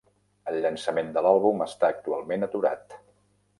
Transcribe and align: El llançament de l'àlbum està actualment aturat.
El 0.51 0.55
llançament 0.63 1.11
de 1.17 1.23
l'àlbum 1.27 1.63
està 1.67 1.93
actualment 1.97 2.51
aturat. 2.51 3.01